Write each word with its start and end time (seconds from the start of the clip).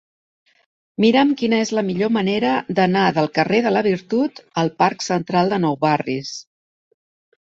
Mira'm 1.03 1.33
quina 1.41 1.57
és 1.65 1.71
la 1.79 1.83
millor 1.89 2.09
manera 2.15 2.53
d'anar 2.79 3.03
del 3.17 3.29
carrer 3.35 3.59
de 3.65 3.73
la 3.73 3.83
Virtut 3.89 4.41
al 4.63 4.71
parc 4.85 5.05
Central 5.09 5.53
de 5.53 5.61
Nou 5.67 5.77
Barris. 5.85 6.33